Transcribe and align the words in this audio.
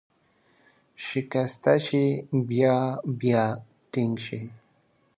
شکسته 1.07 1.73
شي، 1.85 2.05
بیا 2.49 2.75
بیا 3.19 3.45
ټینګ 3.91 4.13
شي. 4.25 4.41